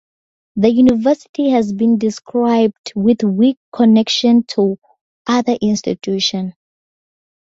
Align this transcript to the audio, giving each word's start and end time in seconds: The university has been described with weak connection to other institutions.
The 0.55 0.69
university 0.71 1.51
has 1.51 1.71
been 1.71 1.99
described 1.99 2.93
with 2.95 3.21
weak 3.23 3.57
connection 3.71 4.41
to 4.47 4.79
other 5.27 5.55
institutions. 5.61 6.53